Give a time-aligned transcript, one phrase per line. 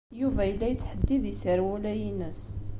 [0.19, 2.43] Yuba yella yettḥeddid iserwula-ines.